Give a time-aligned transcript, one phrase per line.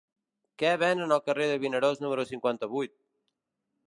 [0.61, 2.95] Què venen al carrer de Vinaròs número cinquanta-vuit?